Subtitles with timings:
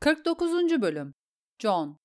[0.00, 0.82] 49.
[0.82, 1.14] Bölüm
[1.58, 1.98] John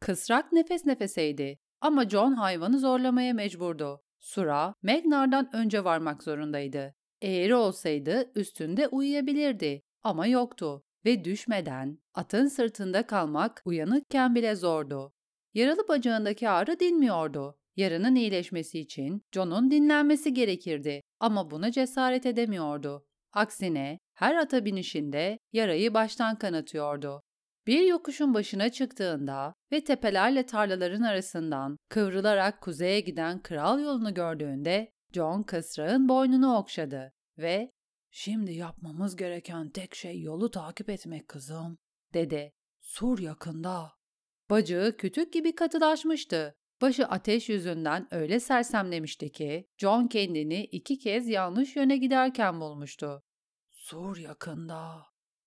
[0.00, 4.02] Kısrak nefes nefeseydi ama John hayvanı zorlamaya mecburdu.
[4.20, 6.94] Sura, Magnar'dan önce varmak zorundaydı.
[7.22, 15.12] Eğri olsaydı üstünde uyuyabilirdi ama yoktu ve düşmeden atın sırtında kalmak uyanıkken bile zordu.
[15.54, 17.58] Yaralı bacağındaki ağrı dinmiyordu.
[17.76, 23.06] Yarının iyileşmesi için John'un dinlenmesi gerekirdi ama buna cesaret edemiyordu.
[23.32, 27.22] Aksine her ata binişinde yarayı baştan kanatıyordu.
[27.66, 35.42] Bir yokuşun başına çıktığında ve tepelerle tarlaların arasından kıvrılarak kuzeye giden kral yolunu gördüğünde John
[35.42, 37.70] kısrağın boynunu okşadı ve
[38.10, 41.78] ''Şimdi yapmamız gereken tek şey yolu takip etmek kızım.''
[42.14, 42.52] dedi.
[42.80, 44.00] ''Sur yakında.''
[44.50, 46.54] Bacağı kütük gibi katılaşmıştı.
[46.80, 53.22] Başı ateş yüzünden öyle sersemlemişti ki John kendini iki kez yanlış yöne giderken bulmuştu.
[53.70, 55.06] Sur yakında.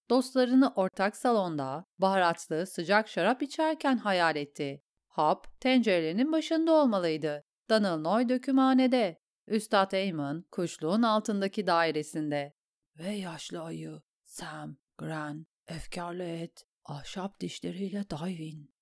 [0.09, 4.83] Dostlarını ortak salonda baharatlı sıcak şarap içerken hayal etti.
[5.08, 7.43] Hap tencerelerinin başında olmalıydı.
[7.69, 9.19] Donald Noy dökümhanede.
[9.47, 12.53] Üstad Eamon kuşluğun altındaki dairesinde.
[12.97, 18.72] Ve yaşlı ayı Sam, Gran, efkarlı et, ahşap dişleriyle Divin.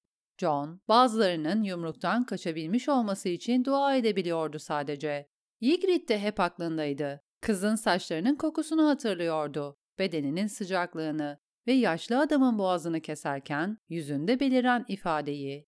[0.42, 5.30] John, bazılarının yumruktan kaçabilmiş olması için dua edebiliyordu sadece.
[5.62, 7.22] Ygritte de hep aklındaydı.
[7.42, 15.68] Kızın saçlarının kokusunu hatırlıyordu, bedeninin sıcaklığını ve yaşlı adamın boğazını keserken yüzünde beliren ifadeyi.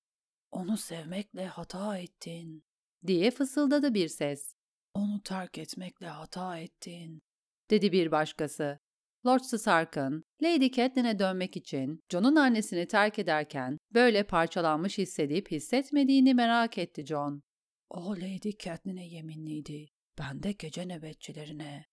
[0.52, 2.64] ''Onu sevmekle hata ettin.''
[3.08, 4.56] diye fısıldadı bir ses.
[4.96, 7.22] ''Onu terk etmekle hata ettin.''
[7.70, 8.80] dedi bir başkası.
[9.26, 16.78] Lord Stark'ın Lady Catelyn'e dönmek için John'un annesini terk ederken böyle parçalanmış hissedip hissetmediğini merak
[16.78, 17.42] etti John.
[17.90, 19.88] O Lady Catelyn'e yeminliydi.
[20.20, 21.86] Ben de gece nöbetçilerine.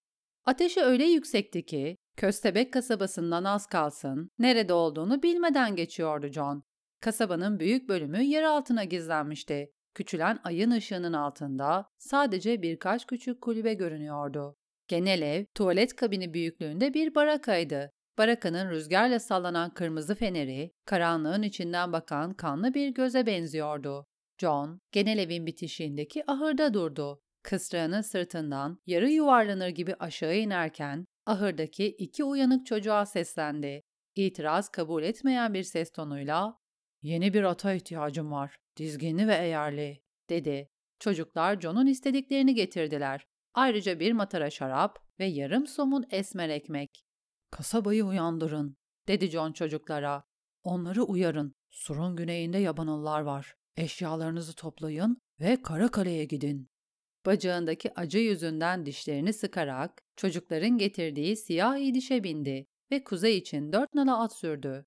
[0.44, 6.62] Ateşi öyle yüksekti ki Köstebek kasabasından az kalsın nerede olduğunu bilmeden geçiyordu John.
[7.00, 9.70] Kasabanın büyük bölümü yer altına gizlenmişti.
[9.94, 14.56] Küçülen ayın ışığının altında sadece birkaç küçük kulübe görünüyordu.
[14.90, 17.92] Genel ev, tuvalet kabini büyüklüğünde bir barakaydı.
[18.18, 24.06] Barakanın rüzgarla sallanan kırmızı feneri, karanlığın içinden bakan kanlı bir göze benziyordu.
[24.38, 27.20] John, genel evin bitişiğindeki ahırda durdu.
[27.42, 33.82] Kısrağının sırtından yarı yuvarlanır gibi aşağı inerken ahırdaki iki uyanık çocuğa seslendi.
[34.14, 36.56] İtiraz kabul etmeyen bir ses tonuyla
[37.02, 40.00] ''Yeni bir ata ihtiyacım var, dizginli ve eğerli.''
[40.30, 40.68] dedi.
[40.98, 43.29] Çocuklar John'un istediklerini getirdiler.
[43.60, 47.04] Ayrıca bir matara şarap ve yarım somun esmer ekmek.
[47.50, 48.76] ''Kasabayı uyandırın.''
[49.08, 50.22] dedi John çocuklara.
[50.62, 51.54] ''Onları uyarın.
[51.70, 53.54] Surun güneyinde yabanıllar var.
[53.76, 56.68] Eşyalarınızı toplayın ve Karakale'ye gidin.''
[57.26, 64.22] Bacağındaki acı yüzünden dişlerini sıkarak çocukların getirdiği siyah dişe bindi ve kuzey için dört nala
[64.22, 64.84] at sürdü.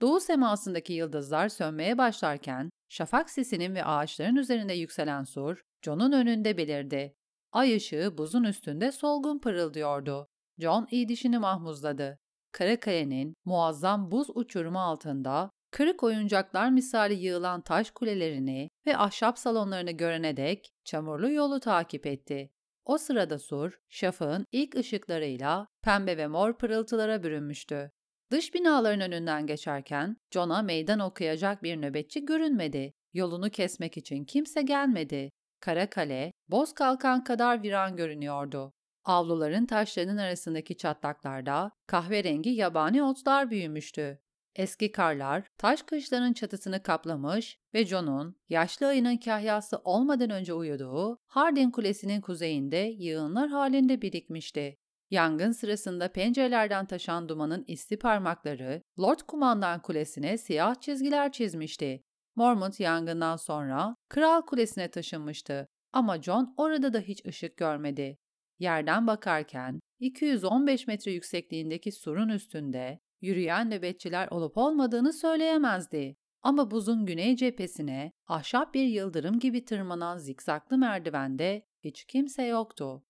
[0.00, 7.14] Doğu semasındaki yıldızlar sönmeye başlarken şafak sisinin ve ağaçların üzerinde yükselen sur John'un önünde belirdi.
[7.52, 10.28] Ay ışığı buzun üstünde solgun pırıldıyordu.
[10.58, 12.18] John iyi dişini mahmuzladı.
[12.52, 20.36] Karakale'nin muazzam buz uçurumu altında Kırık oyuncaklar misali yığılan taş kulelerini ve ahşap salonlarını görene
[20.36, 22.50] dek çamurlu yolu takip etti.
[22.84, 27.90] O sırada sur, şafağın ilk ışıklarıyla pembe ve mor pırıltılara bürünmüştü.
[28.30, 32.92] Dış binaların önünden geçerken John'a meydan okuyacak bir nöbetçi görünmedi.
[33.12, 35.30] Yolunu kesmek için kimse gelmedi.
[35.60, 38.72] Kara kale, boz kalkan kadar viran görünüyordu.
[39.04, 44.18] Avluların taşlarının arasındaki çatlaklarda kahverengi yabani otlar büyümüştü.
[44.56, 51.70] Eski karlar taş kışların çatısını kaplamış ve John'un yaşlı ayının kahyası olmadan önce uyuduğu Hardin
[51.70, 54.76] Kulesi'nin kuzeyinde yığınlar halinde birikmişti.
[55.10, 62.04] Yangın sırasında pencerelerden taşan dumanın isti parmakları Lord Kumandan Kulesi'ne siyah çizgiler çizmişti.
[62.38, 68.18] Mormont yangından sonra Kral Kulesi'ne taşınmıştı ama John orada da hiç ışık görmedi.
[68.58, 76.16] Yerden bakarken 215 metre yüksekliğindeki surun üstünde yürüyen nöbetçiler olup olmadığını söyleyemezdi.
[76.42, 83.04] Ama buzun güney cephesine ahşap bir yıldırım gibi tırmanan zikzaklı merdivende hiç kimse yoktu.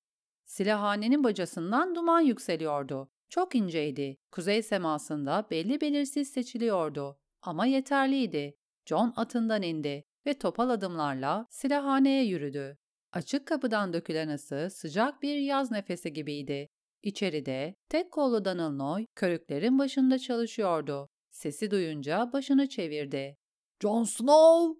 [0.45, 3.11] Silahhanenin bacasından duman yükseliyordu.
[3.29, 4.17] Çok inceydi.
[4.33, 7.19] Kuzey semasında belli belirsiz seçiliyordu.
[7.43, 8.58] Ama yeterliydi.
[8.88, 12.76] John atından indi ve topal adımlarla silahhaneye yürüdü.
[13.12, 16.69] Açık kapıdan dökülen ısı sıcak bir yaz nefesi gibiydi.
[17.02, 21.08] İçeride tek kollu Danılnoy körüklerin başında çalışıyordu.
[21.31, 23.37] Sesi duyunca başını çevirdi.
[23.82, 24.76] ''Jon Snow!''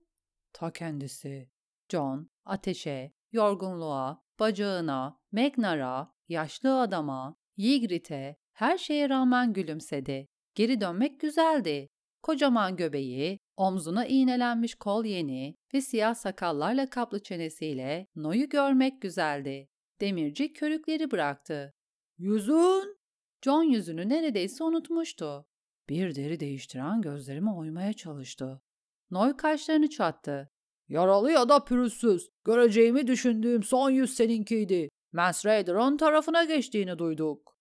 [0.53, 1.51] Ta kendisi.
[1.89, 10.29] John, ateşe, yorgunluğa, bacağına, Magnar'a, yaşlı adama, Ygritte'e her şeye rağmen gülümsedi.
[10.55, 11.89] Geri dönmek güzeldi.
[12.23, 19.69] Kocaman göbeği, omzuna iğnelenmiş kol yeni ve siyah sakallarla kaplı çenesiyle No'yu görmek güzeldi.
[20.01, 21.75] Demirci körükleri bıraktı.
[22.19, 22.99] Yüzün?
[23.45, 25.47] John yüzünü neredeyse unutmuştu.
[25.89, 28.63] Bir deri değiştiren gözlerime oymaya çalıştı.
[29.11, 30.51] Noy kaşlarını çattı.
[30.89, 32.29] Yaralı ya da pürüzsüz.
[32.45, 34.89] Göreceğimi düşündüğüm son yüz seninkiydi.
[35.13, 37.57] Mans Raider'ın tarafına geçtiğini duyduk.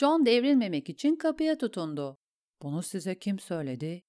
[0.00, 2.16] John devrilmemek için kapıya tutundu.
[2.62, 4.02] Bunu size kim söyledi?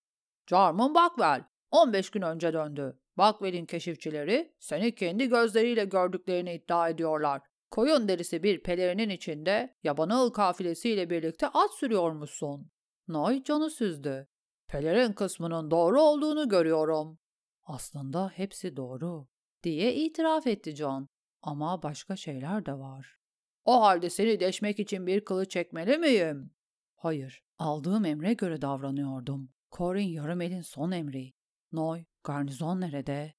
[0.48, 1.44] Jarman Buckwell.
[1.72, 3.00] 15 gün önce döndü.
[3.18, 7.42] Buckwell'in keşifçileri seni kendi gözleriyle gördüklerini iddia ediyorlar.
[7.72, 12.72] Koyun derisi bir pelerinin içinde yabanıl kafilesiyle birlikte at sürüyormuşsun.
[13.08, 14.28] Noy John'u süzdü.
[14.68, 17.20] Pelerin kısmının doğru olduğunu görüyorum.
[17.64, 19.28] Aslında hepsi doğru,
[19.64, 21.08] diye itiraf etti John.
[21.42, 23.18] Ama başka şeyler de var.
[23.66, 26.52] O halde seni deşmek için bir kılıç çekmeli miyim?
[26.96, 29.50] Hayır, aldığım emre göre davranıyordum.
[29.78, 31.34] Corin Yarımel'in son emri.
[31.72, 33.34] Noy, garnizon nerede?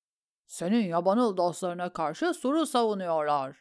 [0.46, 3.56] Senin yabanıl dostlarına karşı suru savunuyorlar.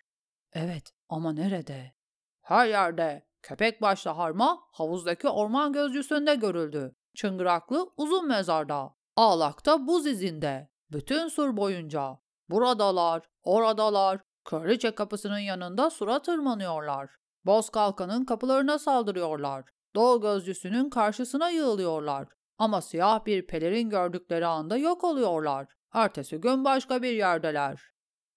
[0.53, 1.93] Evet, ama nerede?
[2.41, 3.27] Her yerde.
[3.41, 6.95] Köpek başlı harma havuzdaki orman gözcüsünde görüldü.
[7.15, 8.95] Çıngıraklı uzun mezarda.
[9.15, 10.69] Ağlak'ta buz izinde.
[10.91, 12.17] Bütün sur boyunca.
[12.49, 14.21] Buradalar, oradalar.
[14.45, 17.09] Kraliçe kapısının yanında sura tırmanıyorlar.
[17.45, 19.65] Boz kalkanın kapılarına saldırıyorlar.
[19.95, 22.27] Doğu gözcüsünün karşısına yığılıyorlar.
[22.57, 25.67] Ama siyah bir pelerin gördükleri anda yok oluyorlar.
[25.94, 27.81] Ertesi gün başka bir yerdeler.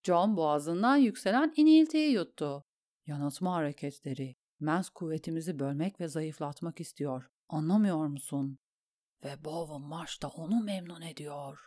[0.03, 2.65] John boğazından yükselen iniltiyi yuttu.
[3.07, 4.37] Yanıltma hareketleri.
[4.61, 7.31] Mens kuvvetimizi bölmek ve zayıflatmak istiyor.
[7.49, 8.59] Anlamıyor musun?
[9.25, 9.91] Ve Bowen
[10.23, 11.59] da onu memnun ediyor.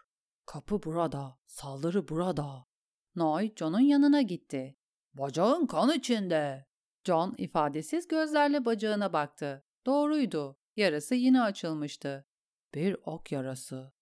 [0.46, 2.66] Kapı burada, saldırı burada.
[3.16, 4.78] Noy, John'un yanına gitti.
[5.14, 6.66] Bacağın kan içinde.
[7.04, 9.66] John ifadesiz gözlerle bacağına baktı.
[9.86, 10.58] Doğruydu.
[10.76, 12.26] Yarası yine açılmıştı.
[12.74, 13.94] Bir ok yarası.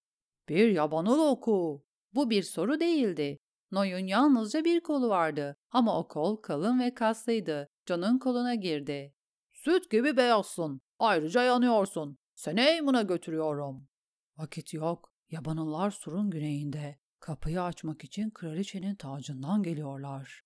[0.49, 1.85] Bir yabanıl oku.
[2.13, 3.37] Bu bir soru değildi.
[3.71, 7.69] Noy'un yalnızca bir kolu vardı ama o kol kalın ve kaslıydı.
[7.87, 9.13] John'un koluna girdi.
[9.51, 10.81] Süt gibi beyazsın.
[10.99, 12.17] Ayrıca yanıyorsun.
[12.35, 13.87] Seni Eymun'a götürüyorum.
[14.37, 15.13] Vakit yok.
[15.29, 16.99] Yabanıllar surun güneyinde.
[17.19, 20.41] Kapıyı açmak için kraliçenin tacından geliyorlar.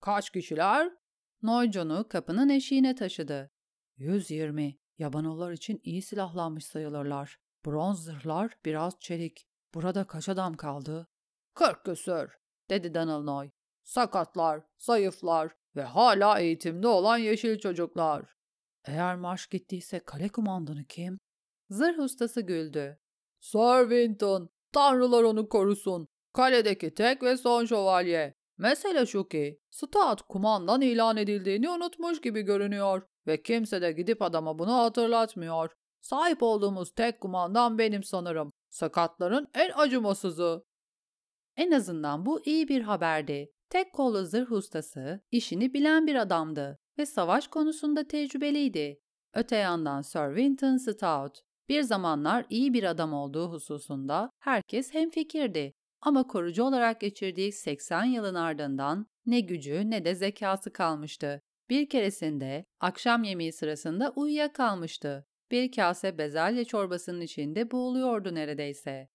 [0.00, 0.92] Kaç kişiler?
[1.42, 3.50] Noy John'u kapının eşiğine taşıdı.
[3.96, 4.78] 120.
[4.98, 7.38] Yabanıllar için iyi silahlanmış sayılırlar.
[7.66, 9.46] Bronz zırhlar, biraz çelik.
[9.74, 11.08] Burada kaç adam kaldı?
[11.54, 12.38] Kırk küsür,
[12.70, 13.50] dedi Donald Noy.
[13.84, 18.24] Sakatlar, zayıflar ve hala eğitimde olan yeşil çocuklar.
[18.84, 21.18] Eğer marş gittiyse kale kumandanı kim?
[21.70, 22.98] Zırh ustası güldü.
[23.40, 26.08] Sir Winton, tanrılar onu korusun.
[26.32, 28.34] Kaledeki tek ve son şövalye.
[28.58, 34.58] Mesele şu ki, Stout kumandan ilan edildiğini unutmuş gibi görünüyor ve kimse de gidip adama
[34.58, 35.70] bunu hatırlatmıyor.
[36.08, 38.52] Sahip olduğumuz tek kumandan benim sanırım.
[38.70, 40.64] Sakatların en acımasızı.
[41.56, 43.52] En azından bu iyi bir haberdi.
[43.70, 49.00] Tek kollu zırh ustası işini bilen bir adamdı ve savaş konusunda tecrübeliydi.
[49.34, 51.38] Öte yandan Sir Winton Stout
[51.68, 55.74] bir zamanlar iyi bir adam olduğu hususunda herkes hemfikirdi.
[56.00, 61.42] Ama korucu olarak geçirdiği 80 yılın ardından ne gücü ne de zekası kalmıştı.
[61.70, 65.26] Bir keresinde akşam yemeği sırasında uyuyakalmıştı.
[65.50, 69.08] Bir kase bezelye çorbasının içinde boğuluyordu neredeyse.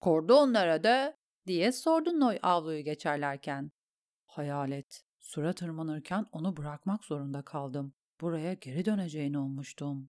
[0.00, 1.16] ''Kordon nerede?''
[1.46, 3.70] diye sordu Noy avluyu geçerlerken.
[4.26, 5.02] Hayalet.
[5.18, 7.94] Sura tırmanırken onu bırakmak zorunda kaldım.
[8.20, 10.08] Buraya geri döneceğini ummuştum.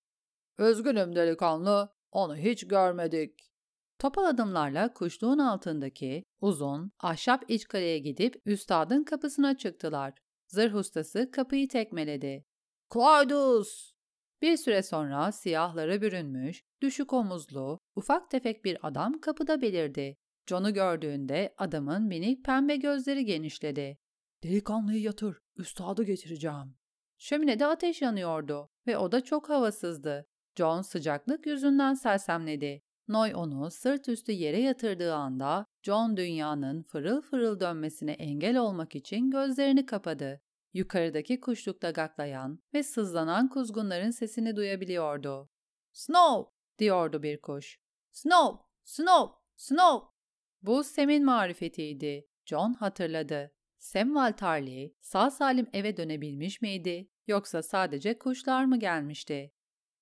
[0.60, 3.52] Üzgünüm delikanlı, onu hiç görmedik.
[4.00, 10.14] Topal adımlarla kuşluğun altındaki uzun, ahşap iç kaleye gidip üstadın kapısına çıktılar.
[10.48, 12.46] Zırh ustası kapıyı tekmeledi.
[12.94, 13.97] Claudius!
[14.42, 20.18] Bir süre sonra siyahlara bürünmüş, düşük omuzlu, ufak tefek bir adam kapıda belirdi.
[20.50, 23.98] John'u gördüğünde adamın minik pembe gözleri genişledi.
[24.44, 26.76] Delikanlıyı yatır, üstadı getireceğim.
[27.18, 30.26] Şöminede ateş yanıyordu ve o da çok havasızdı.
[30.56, 32.82] John sıcaklık yüzünden sersemledi.
[33.08, 39.32] Noy onu sırt üstü yere yatırdığı anda John dünyanın fırıl fırıl dönmesine engel olmak için
[39.32, 40.42] gözlerini kapadı.
[40.78, 45.50] Yukarıdaki kuşlukta gaklayan ve sızlanan kuzgunların sesini duyabiliyordu.
[45.92, 46.52] Snow!
[46.80, 47.80] diyordu bir kuş.
[48.12, 48.64] Snow!
[48.84, 49.36] Snow!
[49.56, 50.08] Snow!
[50.62, 52.28] Bu Sem'in marifetiydi.
[52.46, 53.52] John hatırladı.
[53.78, 59.54] Sam Valtarli sağ salim eve dönebilmiş miydi yoksa sadece kuşlar mı gelmişti?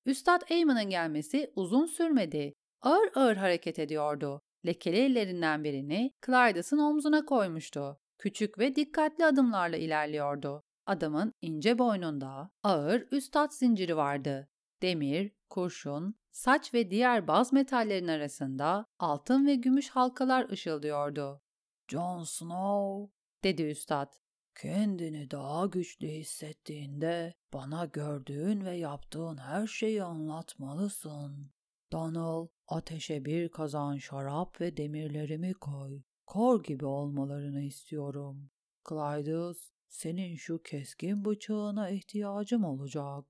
[0.05, 2.53] Üstad Eyman'ın gelmesi uzun sürmedi.
[2.82, 4.41] Ağır ağır hareket ediyordu.
[4.65, 8.00] Lekeli ellerinden birini Clydes'ın omzuna koymuştu.
[8.17, 10.64] Küçük ve dikkatli adımlarla ilerliyordu.
[10.86, 14.50] Adamın ince boynunda ağır üstad zinciri vardı.
[14.82, 21.42] demir, kurşun, saç ve diğer baz metallerin arasında altın ve gümüş halkalar ışıldıyordu.
[21.88, 23.13] Jon Snow,
[23.44, 24.13] dedi üstad.
[24.62, 31.51] Kendini daha güçlü hissettiğinde bana gördüğün ve yaptığın her şeyi anlatmalısın.
[31.92, 36.01] Donald, ateşe bir kazan şarap ve demirlerimi koy.
[36.25, 38.50] Kor gibi olmalarını istiyorum.
[38.89, 43.25] Clydes, senin şu keskin bıçağına ihtiyacım olacak.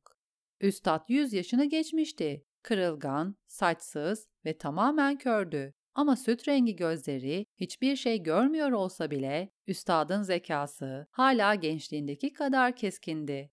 [0.62, 2.46] Üstad yüz yaşını geçmişti.
[2.62, 5.74] Kırılgan, saçsız ve tamamen kördü.
[5.96, 13.52] Ama süt rengi gözleri hiçbir şey görmüyor olsa bile üstadın zekası hala gençliğindeki kadar keskindi.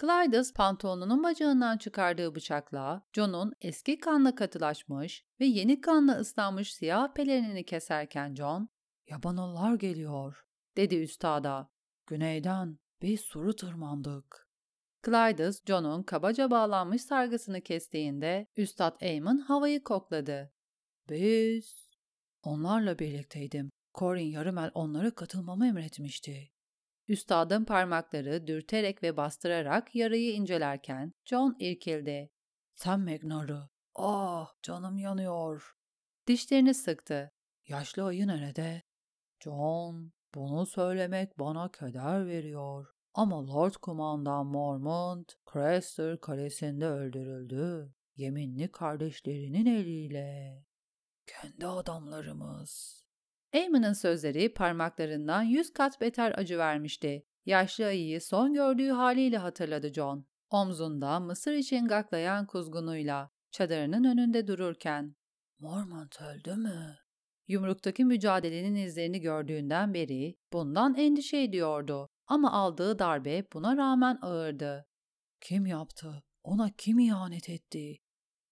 [0.00, 7.64] Clydes pantolonunun bacağından çıkardığı bıçakla John'un eski kanla katılaşmış ve yeni kanla ıslanmış siyah pelerinini
[7.64, 8.68] keserken John,
[9.10, 11.71] ''Yabanıllar geliyor.'' dedi üstada.
[12.06, 14.52] ''Güneyden bir suru tırmandık.''
[15.04, 20.52] Clydes, John'un kabaca bağlanmış sargısını kestiğinde Üstad Eamon havayı kokladı.
[21.08, 21.92] Biz...
[22.42, 23.70] Onlarla birlikteydim.
[23.94, 26.50] Corin Yarımel onlara katılmamı emretmişti.
[27.08, 32.30] Üstadın parmakları dürterek ve bastırarak yarayı incelerken John irkildi.
[32.72, 33.68] Sen Magnar'ı.
[33.94, 35.72] Ah canım yanıyor.
[36.26, 37.30] Dişlerini sıktı.
[37.68, 38.82] Yaşlı ayı nerede?
[39.40, 42.86] John, bunu söylemek bana keder veriyor.
[43.14, 47.94] Ama Lord Kumandan Mormont, Crester kalesinde öldürüldü.
[48.16, 50.64] Yeminli kardeşlerinin eliyle.
[51.26, 53.02] Kendi adamlarımız.
[53.52, 57.26] Eamon'ın sözleri parmaklarından yüz kat beter acı vermişti.
[57.46, 60.26] Yaşlı ayıyı son gördüğü haliyle hatırladı John.
[60.50, 65.16] Omzunda mısır için gaklayan kuzgunuyla, çadırının önünde dururken.
[65.58, 67.01] Mormont öldü mü?
[67.52, 72.08] Yumruktaki mücadelenin izlerini gördüğünden beri bundan endişe ediyordu.
[72.26, 74.86] Ama aldığı darbe buna rağmen ağırdı.
[75.40, 76.22] Kim yaptı?
[76.42, 77.98] Ona kim ihanet etti?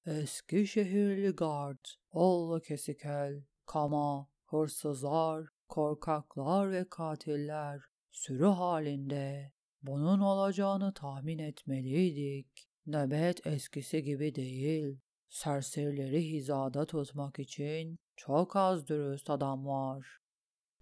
[0.07, 7.81] Eski şehirli gard, oğlu kesikel, kama, hırsızlar, korkaklar ve katiller
[8.11, 9.53] sürü halinde.
[9.83, 12.69] Bunun olacağını tahmin etmeliydik.
[12.87, 15.01] Nöbet eskisi gibi değil.
[15.29, 20.19] Serserileri hizada tutmak için çok az dürüst adam var.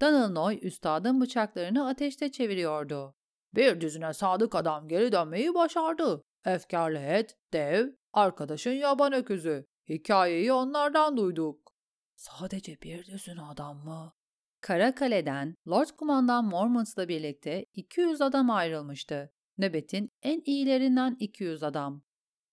[0.00, 3.14] Danılnoy üstadın bıçaklarını ateşte çeviriyordu.
[3.54, 6.22] Bir düzine sadık adam geri dönmeyi başardı.
[6.44, 9.66] Efkarlı et, dev, arkadaşın yaban öküzü.
[9.88, 11.72] Hikayeyi onlardan duyduk.
[12.16, 14.12] Sadece bir düzün adam mı?
[14.60, 19.32] Kara Kale'den Lord Kumandan Mormonts'la birlikte 200 adam ayrılmıştı.
[19.58, 22.02] Nöbetin en iyilerinden 200 adam.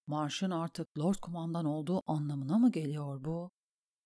[0.08, 3.55] Marş'ın artık Lord Kumandan olduğu anlamına mı geliyor bu?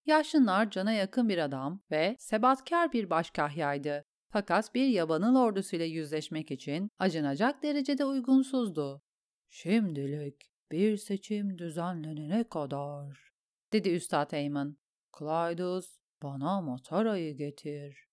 [0.09, 4.05] Yaşlılar cana yakın bir adam ve sebatkar bir başkahyaydı.
[4.31, 9.01] Fakat bir yabanıl ordusuyla yüzleşmek için acınacak derecede uygunsuzdu.
[9.49, 13.31] Şimdilik bir seçim düzenlenene kadar,
[13.73, 14.77] dedi Üstad Eyman.
[15.19, 18.07] Clydes, bana Matara'yı getir.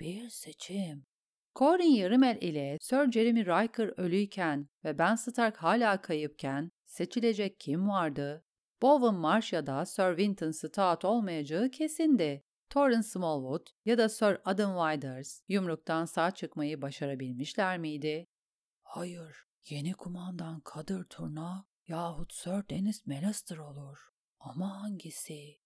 [0.00, 1.06] Bir seçim.
[1.54, 8.44] Corin Yarımel ile Sir Jeremy Riker ölüyken ve Ben Stark hala kayıpken seçilecek kim vardı?
[8.82, 12.44] Bowen Marsh ya da Sir Winton Stout olmayacağı kesindi.
[12.70, 18.28] Torrance Smallwood ya da Sir Adam Widers yumruktan sağ çıkmayı başarabilmişler miydi?
[18.82, 19.36] Hayır,
[19.68, 23.98] yeni kumandan Kadir Turna yahut Sir Dennis Mallister olur.
[24.40, 25.58] Ama hangisi?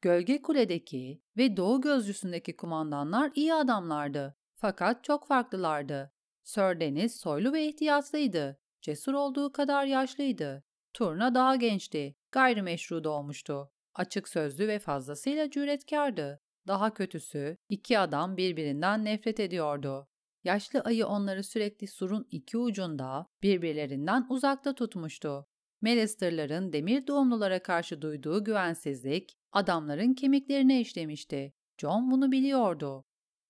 [0.00, 4.36] Gölge Kule'deki ve Doğu Gözcüsü'ndeki kumandanlar iyi adamlardı.
[4.54, 6.12] Fakat çok farklılardı.
[6.42, 8.60] Sir Dennis soylu ve ihtiyatlıydı.
[8.80, 10.64] Cesur olduğu kadar yaşlıydı.
[10.94, 12.16] Turna daha gençti.
[12.34, 13.70] Gayrimeşru doğmuştu.
[13.94, 16.40] Açık sözlü ve fazlasıyla cüretkardı.
[16.66, 20.08] Daha kötüsü, iki adam birbirinden nefret ediyordu.
[20.44, 25.46] Yaşlı ayı onları sürekli surun iki ucunda, birbirlerinden uzakta tutmuştu.
[25.82, 31.54] Melister'ların demir doğumlulara karşı duyduğu güvensizlik, adamların kemiklerine işlemişti.
[31.78, 33.04] John bunu biliyordu.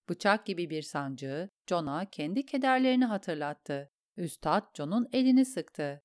[0.09, 3.91] Bıçak gibi bir sancı, John'a kendi kederlerini hatırlattı.
[4.17, 6.03] Üstad John'un elini sıktı.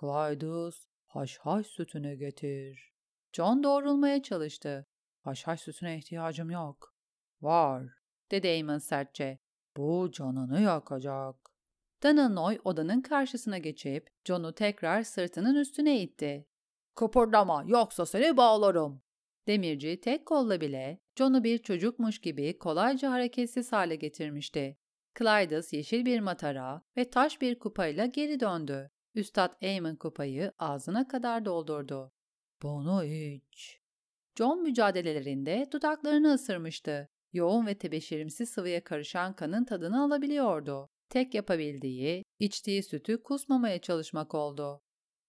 [0.00, 0.86] Clydes,
[1.16, 2.92] haşhaş sütünü getir.
[3.32, 4.86] John doğrulmaya çalıştı.
[5.20, 6.94] Haşhaş sütüne ihtiyacım yok.
[7.40, 7.86] Var,
[8.30, 9.38] dedi Eamon sertçe.
[9.76, 11.36] Bu canını yakacak.
[12.02, 16.46] Dananoy odanın karşısına geçip John'u tekrar sırtının üstüne itti.
[16.94, 19.02] Kıpırdama yoksa seni bağlarım.
[19.46, 24.78] Demirci tek kolla bile John'u bir çocukmuş gibi kolayca hareketsiz hale getirmişti.
[25.18, 28.90] Clydes yeşil bir matara ve taş bir kupayla geri döndü.
[29.16, 32.12] Üstad Eamon kupayı ağzına kadar doldurdu.
[32.62, 33.80] Bunu iç.
[34.38, 37.08] John mücadelelerinde dudaklarını ısırmıştı.
[37.32, 40.88] Yoğun ve tebeşirimsi sıvıya karışan kanın tadını alabiliyordu.
[41.08, 44.82] Tek yapabildiği, içtiği sütü kusmamaya çalışmak oldu.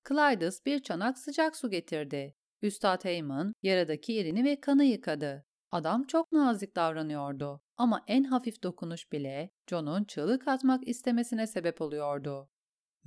[0.08, 2.36] Clydes bir çanak sıcak su getirdi.
[2.62, 5.46] Üstad Heyman yaradaki yerini ve kanı yıkadı.
[5.72, 12.50] Adam çok nazik davranıyordu ama en hafif dokunuş bile John'un çığlık atmak istemesine sebep oluyordu.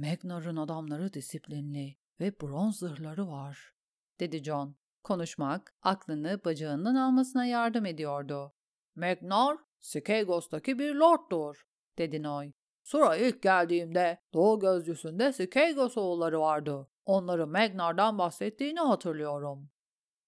[0.00, 3.72] Magnar'ın adamları disiplinli ve bronz zırhları var,
[4.20, 4.76] dedi John.
[5.04, 8.52] Konuşmak aklını bacağından almasına yardım ediyordu.
[8.94, 11.66] Magnar, Skagos'taki bir lorddur,
[11.98, 12.52] dedi Noy.
[12.82, 16.88] Sura ilk geldiğimde Doğu Gözcüsü'nde Skagos oğulları vardı.
[17.04, 19.70] Onları Magnar'dan bahsettiğini hatırlıyorum.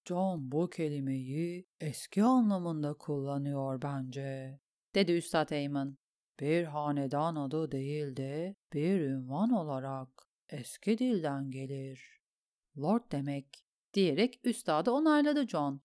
[0.05, 4.59] John bu kelimeyi eski anlamında kullanıyor bence,
[4.95, 5.97] dedi Üstad Eyman.
[6.39, 10.09] Bir hanedan adı değil de bir ünvan olarak
[10.49, 12.21] eski dilden gelir.
[12.77, 15.81] Lord demek diyerek üstadı onayladı John.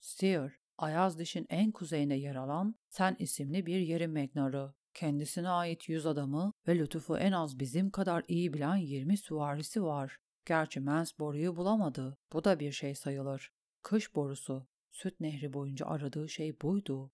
[0.00, 4.74] Steer, Ayaz Diş'in en kuzeyine yer alan Sen isimli bir yerin Magnar'ı.
[4.94, 10.18] Kendisine ait yüz adamı ve lütufu en az bizim kadar iyi bilen 20 süvarisi var.
[10.46, 12.18] Gerçi Mens boruyu bulamadı.
[12.32, 13.52] Bu da bir şey sayılır.
[13.82, 14.66] Kış borusu.
[14.90, 17.12] Süt nehri boyunca aradığı şey buydu.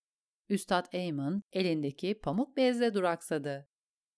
[0.48, 3.68] Üstad Eamon elindeki pamuk bezle duraksadı.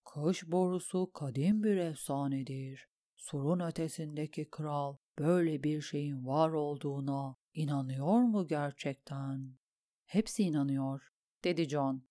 [0.05, 2.89] Kış borusu kadim bir efsanedir.
[3.17, 9.57] Surun ötesindeki kral böyle bir şeyin var olduğuna inanıyor mu gerçekten?
[10.05, 11.09] Hepsi inanıyor,
[11.45, 12.07] dedi John.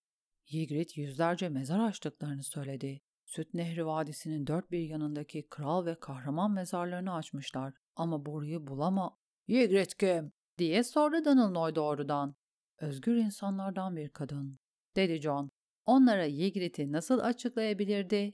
[0.54, 3.02] Ygritte yüzlerce mezar açtıklarını söyledi.
[3.26, 7.74] Süt Nehri Vadisi'nin dört bir yanındaki kral ve kahraman mezarlarını açmışlar.
[7.96, 9.18] Ama boruyu bulama...
[9.48, 10.32] Ygritte kim?
[10.58, 12.36] diye sordu Danılnoy doğrudan.
[12.80, 14.60] Özgür insanlardan bir kadın,
[14.96, 15.52] dedi John.
[15.86, 18.34] Onlara Ygritte'i nasıl açıklayabilirdi?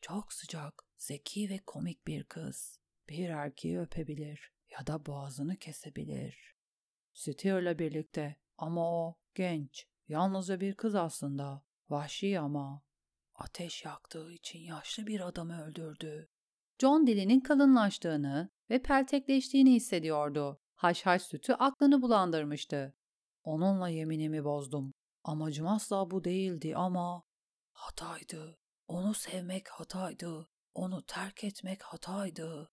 [0.00, 2.78] Çok sıcak, zeki ve komik bir kız.
[3.08, 6.54] Bir erkeği öpebilir ya da boğazını kesebilir.
[7.12, 11.64] Steer'la birlikte ama o genç, yalnızca bir kız aslında.
[11.88, 12.82] Vahşi ama.
[13.34, 16.28] Ateş yaktığı için yaşlı bir adamı öldürdü.
[16.78, 20.60] John dilinin kalınlaştığını ve peltekleştiğini hissediyordu.
[20.74, 22.94] Haşhaş sütü aklını bulandırmıştı.
[23.44, 24.92] Onunla yeminimi bozdum.
[25.24, 27.22] Amacım asla bu değildi ama
[27.72, 28.58] hataydı.
[28.88, 30.48] Onu sevmek hataydı.
[30.74, 32.70] Onu terk etmek hataydı.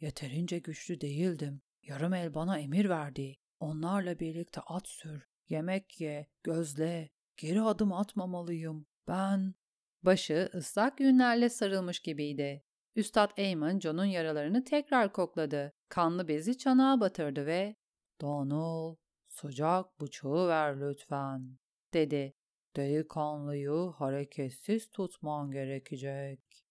[0.00, 1.62] Yeterince güçlü değildim.
[1.82, 3.36] Yarım el bana emir verdi.
[3.60, 7.10] Onlarla birlikte at sür, yemek ye, gözle.
[7.36, 8.86] Geri adım atmamalıyım.
[9.08, 9.54] Ben...
[10.02, 12.64] Başı ıslak yünlerle sarılmış gibiydi.
[12.96, 15.72] Üstad Eamon John'un yaralarını tekrar kokladı.
[15.88, 17.76] Kanlı bezi çanağa batırdı ve
[18.20, 18.96] ''Donald,
[19.40, 21.58] sıcak bıçağı ver lütfen.''
[21.94, 22.34] dedi.
[22.76, 26.64] ''Delikanlıyı hareketsiz tutman gerekecek.''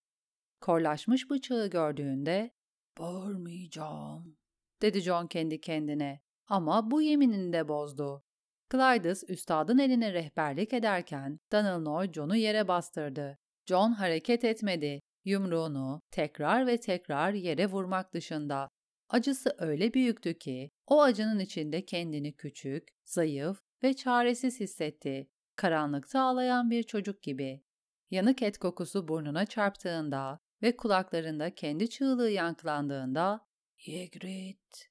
[0.62, 2.52] Korlaşmış bıçağı gördüğünde
[3.00, 4.38] ''Bağırmayacağım.''
[4.82, 6.22] dedi John kendi kendine.
[6.48, 8.24] Ama bu yeminini de bozdu.
[8.72, 13.38] Clydes üstadın eline rehberlik ederken Donald Noy John'u yere bastırdı.
[13.66, 15.02] John hareket etmedi.
[15.26, 18.70] Yumruğunu tekrar ve tekrar yere vurmak dışında.
[19.10, 25.30] Acısı öyle büyüktü ki o acının içinde kendini küçük, zayıf ve çaresiz hissetti.
[25.56, 27.64] Karanlıkta ağlayan bir çocuk gibi.
[28.12, 33.48] Yanık et kokusu burnuna çarptığında ve kulaklarında kendi çığlığı yankılandığında
[33.88, 34.88] ''Ygritte''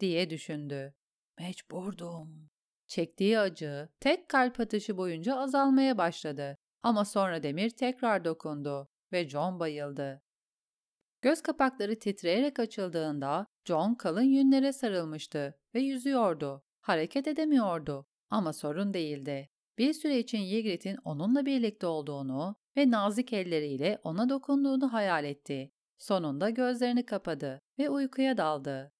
[0.00, 0.94] diye düşündü.
[1.38, 2.50] Mecburdum.
[2.86, 9.60] Çektiği acı tek kalp atışı boyunca azalmaya başladı ama sonra demir tekrar dokundu ve John
[9.60, 10.22] bayıldı.
[11.22, 16.62] Göz kapakları titreyerek açıldığında John kalın yünlere sarılmıştı ve yüzüyordu.
[16.80, 19.48] Hareket edemiyordu ama sorun değildi.
[19.78, 25.72] Bir süre için Ygritte'in onunla birlikte olduğunu ve nazik elleriyle ona dokunduğunu hayal etti.
[25.98, 28.92] Sonunda gözlerini kapadı ve uykuya daldı.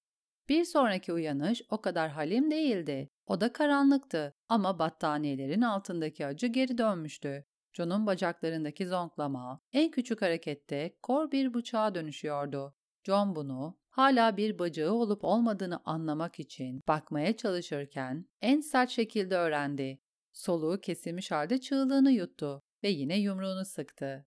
[0.49, 3.09] Bir sonraki uyanış o kadar halim değildi.
[3.25, 7.45] O da karanlıktı ama battaniyelerin altındaki acı geri dönmüştü.
[7.73, 12.75] John'un bacaklarındaki zonklama en küçük harekette kor bir bıçağa dönüşüyordu.
[13.03, 19.99] John bunu hala bir bacağı olup olmadığını anlamak için bakmaya çalışırken en sert şekilde öğrendi.
[20.33, 24.25] Soluğu kesilmiş halde çığlığını yuttu ve yine yumruğunu sıktı.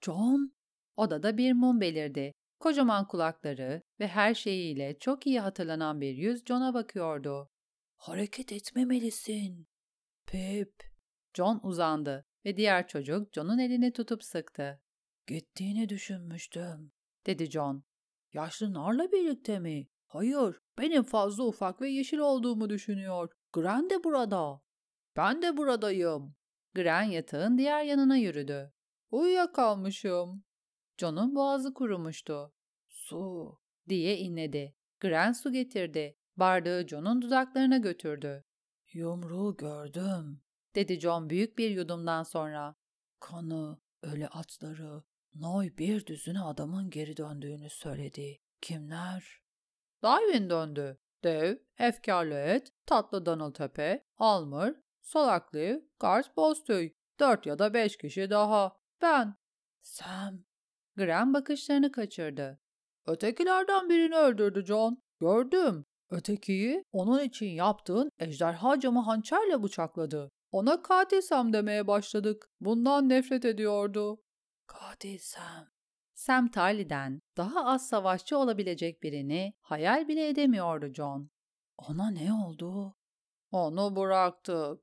[0.00, 0.56] John!
[0.96, 2.32] Odada bir mum belirdi.
[2.60, 7.50] Kocaman kulakları ve her şeyiyle çok iyi hatırlanan bir yüz John'a bakıyordu.
[7.96, 9.68] Hareket etmemelisin.
[10.26, 10.82] Pip.
[11.34, 14.80] John uzandı ve diğer çocuk John'un elini tutup sıktı.
[15.26, 16.92] Gittiğini düşünmüştüm,
[17.26, 17.84] dedi John.
[18.32, 19.88] Yaşlı narla birlikte mi?
[20.06, 23.32] Hayır, benim fazla ufak ve yeşil olduğumu düşünüyor.
[23.52, 24.60] Gran de burada.
[25.16, 26.34] Ben de buradayım.
[26.74, 28.72] Gran yatağın diğer yanına yürüdü.
[29.10, 30.44] Uyuyakalmışım.
[30.98, 32.52] John'un boğazı kurumuştu.
[32.88, 34.74] Su diye inledi.
[35.00, 36.16] Gran su getirdi.
[36.36, 38.44] Bardağı John'un dudaklarına götürdü.
[38.92, 40.42] Yumruğu gördüm,
[40.76, 42.74] dedi John büyük bir yudumdan sonra.
[43.20, 45.02] Kanı, ölü atları,
[45.34, 48.38] Noy bir düzüne adamın geri döndüğünü söyledi.
[48.60, 49.40] Kimler?
[50.02, 50.98] Darwin döndü.
[51.24, 56.92] Dev, efkarlı et, tatlı Donald Tepe, Almır, Solaklı, Gart Bostüy.
[57.20, 58.76] Dört ya da beş kişi daha.
[59.02, 59.34] Ben.
[59.82, 60.44] Sam.
[60.96, 62.60] Graham bakışlarını kaçırdı.
[63.06, 65.02] Ötekilerden birini öldürdü John.
[65.20, 65.84] Gördüm.
[66.10, 70.30] Ötekiyi onun için yaptığın ejderha camı hançerle bıçakladı.
[70.56, 72.50] Ona katil Sam demeye başladık.
[72.60, 74.22] Bundan nefret ediyordu.
[74.66, 75.68] Katil Sam.
[76.14, 81.30] Sam Tarly'den daha az savaşçı olabilecek birini hayal bile edemiyordu John.
[81.78, 82.96] Ona ne oldu?
[83.50, 84.80] Onu bıraktık.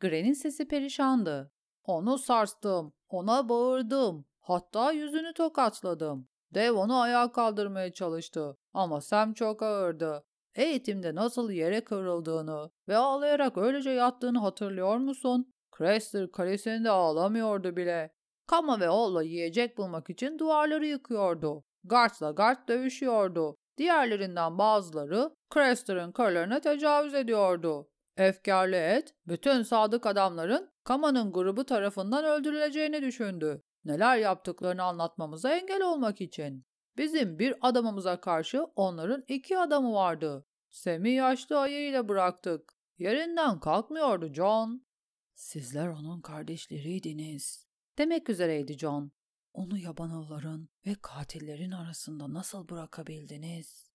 [0.00, 1.52] Gren'in sesi perişandı.
[1.84, 6.28] Onu sarstım, ona bağırdım, hatta yüzünü tokatladım.
[6.54, 10.24] Dev onu ayağa kaldırmaya çalıştı ama Sam çok ağırdı.
[10.54, 15.52] Eğitimde nasıl yere kırıldığını ve ağlayarak öylece yattığını hatırlıyor musun?
[15.78, 18.12] Crester kalesinde ağlamıyordu bile.
[18.46, 21.64] Kama ve Oğla yiyecek bulmak için duvarları yıkıyordu.
[21.84, 23.56] Guards'la Guard dövüşüyordu.
[23.78, 27.88] Diğerlerinden bazıları Crester'ın kırlarına tecavüz ediyordu.
[28.16, 33.62] Efkarlı et, bütün sadık adamların Kama'nın grubu tarafından öldürüleceğini düşündü.
[33.84, 36.64] Neler yaptıklarını anlatmamıza engel olmak için.
[36.96, 40.46] Bizim bir adamımıza karşı onların iki adamı vardı.
[40.70, 42.72] Sam'i yaşlı ayıyla bıraktık.
[42.98, 44.86] Yerinden kalkmıyordu John.
[45.34, 47.66] Sizler onun kardeşleriydiniz.
[47.98, 49.12] Demek üzereydi John.
[49.52, 53.90] Onu yabanılların ve katillerin arasında nasıl bırakabildiniz?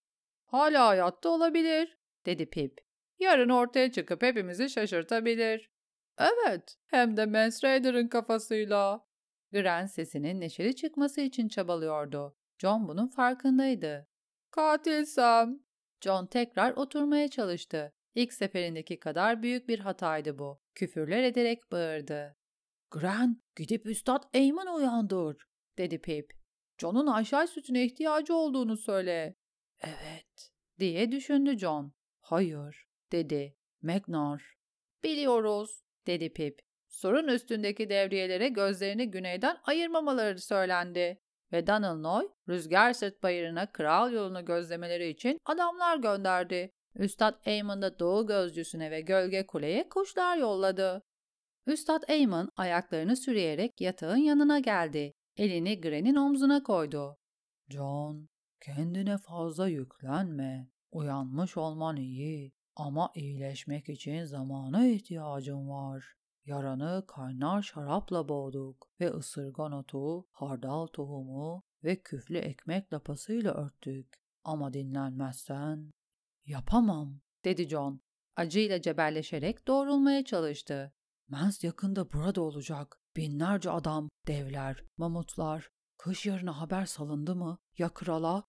[0.45, 2.79] Hala hayatta olabilir, dedi Pip.
[3.19, 5.71] Yarın ortaya çıkıp hepimizi şaşırtabilir.
[6.17, 7.61] Evet, hem de Mans
[8.11, 9.07] kafasıyla.
[9.51, 12.38] Gren sesinin neşeli çıkması için çabalıyordu.
[12.59, 14.07] John bunun farkındaydı.
[14.51, 15.59] Katilsem.
[16.01, 17.93] John tekrar oturmaya çalıştı.
[18.15, 20.61] İlk seferindeki kadar büyük bir hataydı bu.
[20.75, 22.35] Küfürler ederek bağırdı.
[22.91, 26.33] Gren, gidip Üstad Eamon uyandır, dedi Pip.
[26.77, 29.35] John'un aşağı sütüne ihtiyacı olduğunu söyle.
[29.79, 31.93] Evet, diye düşündü John.
[32.19, 33.55] Hayır, dedi.
[33.81, 34.57] Magnar.
[35.03, 36.61] Biliyoruz, dedi Pip.
[36.87, 41.19] Surun üstündeki devriyelere gözlerini güneyden ayırmamaları söylendi
[41.53, 46.71] ve Danilnoy, rüzgar sırt bayırına kral yolunu gözlemeleri için adamlar gönderdi.
[46.95, 51.03] Üstad Eamon da doğu gözcüsüne ve gölge kuleye kuşlar yolladı.
[51.67, 55.13] Üstad Eamon ayaklarını sürüyerek yatağın yanına geldi.
[55.37, 57.17] Elini Gren'in omzuna koydu.
[57.69, 58.29] John,
[58.61, 60.69] kendine fazla yüklenme.
[60.91, 66.18] Uyanmış olman iyi ama iyileşmek için zamana ihtiyacın var.
[66.49, 74.13] Yaranı kaynar şarapla boğduk ve ısırgan otu, hardal tohumu ve küflü ekmek lapasıyla örttük.
[74.43, 75.91] Ama dinlenmezsen...
[76.45, 78.01] Yapamam, dedi John.
[78.35, 80.93] Acıyla cebelleşerek doğrulmaya çalıştı.
[81.27, 82.99] Mens yakında burada olacak.
[83.15, 85.69] Binlerce adam, devler, mamutlar.
[85.97, 87.57] Kış yarına haber salındı mı?
[87.77, 88.43] Ya krala?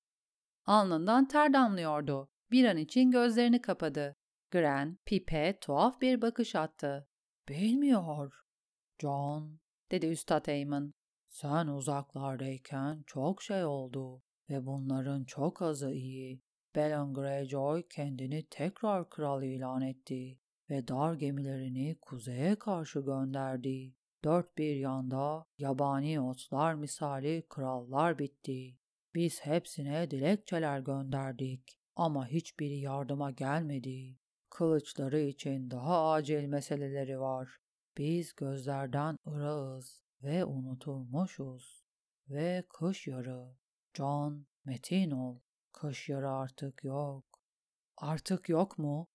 [0.65, 2.29] Alnından ter damlıyordu.
[2.51, 4.17] Bir an için gözlerini kapadı.
[4.51, 7.10] Gren, Pip'e tuhaf bir bakış attı.
[7.51, 8.33] Bilmiyor.
[8.99, 9.61] John,
[9.91, 10.95] dedi Üstad Eamon.
[11.29, 16.43] Sen uzaklardayken çok şey oldu ve bunların çok azı iyi.
[16.77, 20.39] Balon Greyjoy kendini tekrar kral ilan etti
[20.71, 23.95] ve dar gemilerini kuzeye karşı gönderdi.
[24.25, 28.79] Dört bir yanda yabani otlar misali krallar bitti.
[29.15, 34.20] Biz hepsine dilekçeler gönderdik ama hiçbiri yardıma gelmedi.
[34.51, 37.57] Kılıçları için daha acil meseleleri var.
[37.99, 41.85] Biz gözlerden ırağız ve unutulmuşuz.
[42.29, 43.57] Ve kış yarı.
[43.95, 45.41] John, metin ol.
[45.73, 47.25] Kış yarı artık yok.
[47.97, 49.07] Artık yok mu?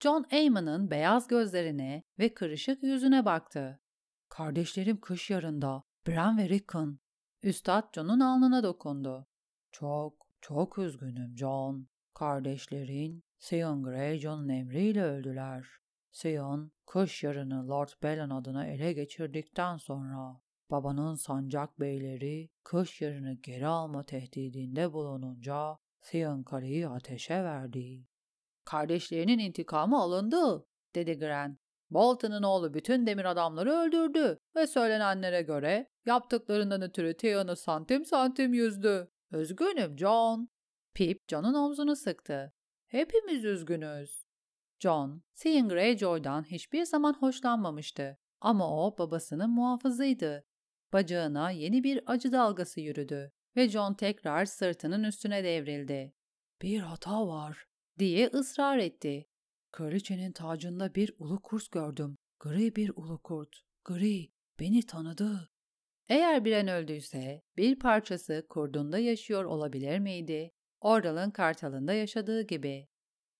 [0.00, 3.80] John Eamon'ın beyaz gözlerine ve kırışık yüzüne baktı.
[4.28, 5.82] Kardeşlerim kış yarında.
[6.06, 6.98] Bran ve Rickon.
[7.42, 9.26] Üstad John'un alnına dokundu.
[9.72, 11.88] Çok, çok üzgünüm John.
[12.14, 15.66] Kardeşlerin Sion Greyjoy'un emriyle öldüler.
[16.10, 23.66] Sion, kış yarını Lord Bellon adına ele geçirdikten sonra babanın sancak beyleri kış yarını geri
[23.66, 28.06] alma tehdidinde bulununca Sion kaleyi ateşe verdi.
[28.64, 31.58] Kardeşlerinin intikamı alındı, dedi Gren.
[31.90, 39.10] Bolton'un oğlu bütün demir adamları öldürdü ve söylenenlere göre yaptıklarından ötürü Theon'u santim santim yüzdü.
[39.32, 40.48] Üzgünüm John.
[40.94, 42.52] Pip John'un omzunu sıktı.
[42.88, 44.26] Hepimiz üzgünüz.
[44.80, 48.18] John, Sean Greyjoy'dan hiçbir zaman hoşlanmamıştı.
[48.40, 50.44] Ama o babasının muhafızıydı.
[50.92, 56.14] Bacağına yeni bir acı dalgası yürüdü ve John tekrar sırtının üstüne devrildi.
[56.62, 57.66] Bir hata var,
[57.98, 59.28] diye ısrar etti.
[59.72, 62.16] Kraliçenin tacında bir ulu kurs gördüm.
[62.40, 63.62] Gri bir ulu kurt.
[63.84, 65.50] Gri, beni tanıdı.
[66.08, 70.52] Eğer bir an öldüyse bir parçası kurdunda yaşıyor olabilir miydi?
[70.80, 72.88] Oral'ın kartalında yaşadığı gibi.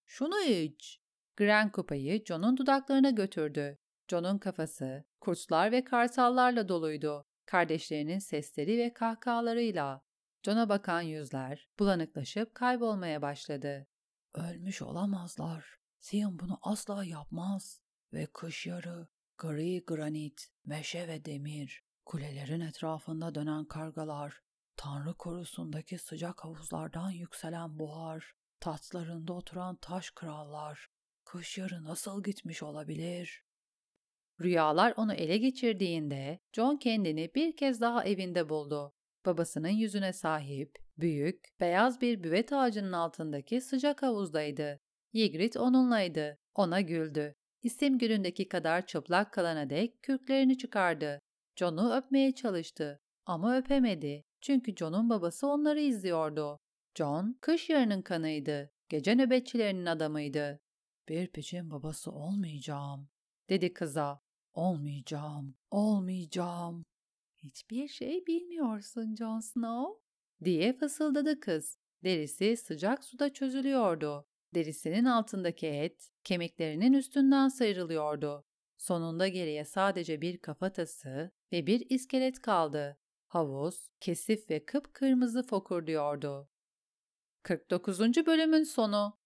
[0.06, 1.00] Şunu iç.
[1.36, 3.78] Gren kupayı John'un dudaklarına götürdü.
[4.08, 7.26] John'un kafası kurtlar ve kartallarla doluydu.
[7.46, 10.02] Kardeşlerinin sesleri ve kahkahalarıyla.
[10.42, 13.86] John'a bakan yüzler bulanıklaşıp kaybolmaya başladı.
[14.34, 15.78] Ölmüş olamazlar.
[16.00, 17.80] Sion bunu asla yapmaz.
[18.12, 24.40] Ve kış yarı, gri granit, meşe ve demir, kulelerin etrafında dönen kargalar,
[24.78, 30.88] Tanrı korusundaki sıcak havuzlardan yükselen buhar, tatslarında oturan taş krallar,
[31.24, 33.44] kış yarı nasıl gitmiş olabilir?
[34.40, 38.92] Rüyalar onu ele geçirdiğinde John kendini bir kez daha evinde buldu.
[39.26, 44.80] Babasının yüzüne sahip, büyük, beyaz bir büvet ağacının altındaki sıcak havuzdaydı.
[45.14, 46.38] Ygritte onunlaydı.
[46.54, 47.34] Ona güldü.
[47.62, 51.20] İsim günündeki kadar çıplak kalana dek kürklerini çıkardı.
[51.56, 54.27] John'u öpmeye çalıştı ama öpemedi.
[54.40, 56.60] Çünkü John'un babası onları izliyordu.
[56.94, 58.70] John, kış yarının kanıydı.
[58.88, 60.60] Gece nöbetçilerinin adamıydı.
[61.08, 63.08] Bir piçin babası olmayacağım,
[63.48, 64.20] dedi kıza.
[64.54, 66.84] Olmayacağım, olmayacağım.
[67.36, 70.02] Hiçbir şey bilmiyorsun Jon Snow,
[70.44, 71.78] diye fısıldadı kız.
[72.04, 74.26] Derisi sıcak suda çözülüyordu.
[74.54, 78.44] Derisinin altındaki et, kemiklerinin üstünden sıyrılıyordu.
[78.76, 82.98] Sonunda geriye sadece bir kafatası ve bir iskelet kaldı.
[83.28, 86.48] Havuz, kesif ve kıpkırmızı fokurduyordu.
[87.42, 88.00] 49.
[88.26, 89.18] bölümün sonu